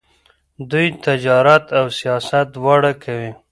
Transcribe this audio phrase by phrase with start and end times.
[0.69, 3.31] دوی تجارت او سیاست دواړه کوي.